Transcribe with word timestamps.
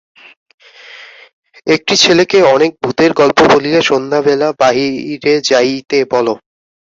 একটি 1.67 1.93
ছেলেকে 2.03 2.37
অনেক 2.55 2.71
ভূতের 2.81 3.11
গল্প 3.13 3.39
বলিয়া 3.51 3.81
সন্ধ্যাবেলা 3.89 4.47
বাহিরে 4.61 5.33
যাইতে 5.49 5.97
বল। 6.11 6.27